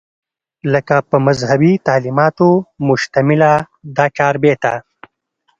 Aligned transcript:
لکه 0.73 0.95
پۀ 1.09 1.17
مذهبي 1.27 1.71
تعليماتو 1.87 2.49
مشتمله 2.87 3.51
دا 3.95 4.05
چاربېته 4.17 4.73